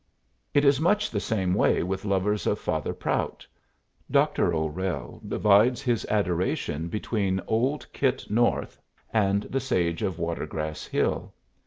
[0.55, 3.45] It is much the same way with lovers of Father Prout.
[4.09, 4.51] Dr.
[4.51, 8.81] O'Rell divides his adoration between old Kit North
[9.13, 11.35] and the sage of Watergrass Hill.